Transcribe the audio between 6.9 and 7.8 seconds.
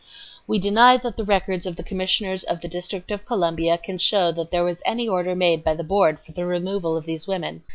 of these women.